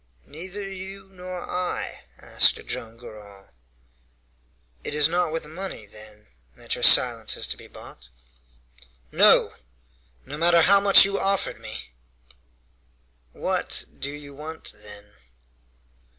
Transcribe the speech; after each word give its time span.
"Neither 0.25 0.67
you 0.67 1.09
nor 1.11 1.41
I?" 1.47 2.05
asked 2.17 2.55
Joam 2.65 2.97
Garral. 2.97 3.49
"It 4.83 4.95
is 4.95 5.07
not 5.07 5.31
with 5.31 5.45
money, 5.45 5.85
then, 5.85 6.25
that 6.55 6.73
your 6.73 6.81
silence 6.83 7.37
is 7.37 7.45
to 7.49 7.55
be 7.55 7.67
bought?" 7.67 8.09
"No! 9.11 9.53
No 10.25 10.39
matter 10.39 10.63
how 10.63 10.79
much 10.79 11.05
you 11.05 11.19
offered 11.19 11.61
me!" 11.61 11.91
"What 13.31 13.85
do 13.99 14.09
you 14.09 14.33
want, 14.33 14.71
then?" 14.73 15.13